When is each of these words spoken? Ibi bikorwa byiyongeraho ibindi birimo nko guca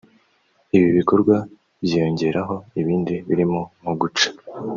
Ibi 0.77 0.89
bikorwa 0.99 1.35
byiyongeraho 1.83 2.55
ibindi 2.81 3.15
birimo 3.27 3.61
nko 3.79 3.93
guca 3.99 4.27